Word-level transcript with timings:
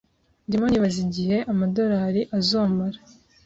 Ndimo 0.47 0.65
nibaza 0.69 0.97
igihe 1.05 1.37
amadorari 1.51 2.21
azomara 2.37 2.97